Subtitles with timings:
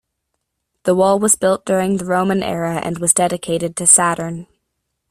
[0.81, 4.47] The wall was built during the Roman era and was dedicated to Saturn.